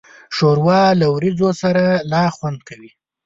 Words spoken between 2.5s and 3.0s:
کوي.